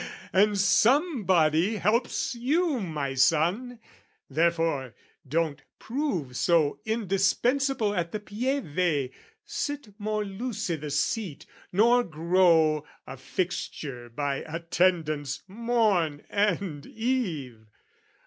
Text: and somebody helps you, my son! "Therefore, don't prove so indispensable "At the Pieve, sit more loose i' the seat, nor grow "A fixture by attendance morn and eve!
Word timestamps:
and 0.33 0.57
somebody 0.57 1.75
helps 1.75 2.33
you, 2.33 2.79
my 2.79 3.13
son! 3.13 3.77
"Therefore, 4.31 4.95
don't 5.27 5.61
prove 5.77 6.35
so 6.35 6.79
indispensable 6.85 7.93
"At 7.93 8.11
the 8.11 8.19
Pieve, 8.19 9.11
sit 9.45 9.93
more 9.99 10.25
loose 10.25 10.71
i' 10.71 10.75
the 10.77 10.89
seat, 10.89 11.45
nor 11.71 12.03
grow 12.03 12.83
"A 13.05 13.15
fixture 13.15 14.09
by 14.09 14.37
attendance 14.37 15.43
morn 15.47 16.23
and 16.31 16.83
eve! 16.87 17.67